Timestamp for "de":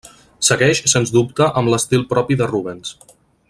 2.41-2.49